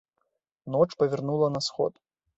[0.75, 1.93] Ноч павярнула на сход.